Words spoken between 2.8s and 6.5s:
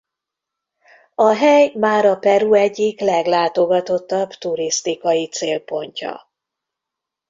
leglátogatottabb turisztikai célpontja.